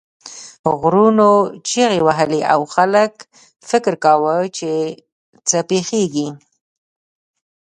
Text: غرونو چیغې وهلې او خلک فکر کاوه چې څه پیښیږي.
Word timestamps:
غرونو 0.79 1.29
چیغې 1.67 1.99
وهلې 2.07 2.41
او 2.53 2.61
خلک 2.75 3.13
فکر 3.69 3.93
کاوه 4.03 4.35
چې 4.57 4.71
څه 5.47 5.59
پیښیږي. 5.69 6.27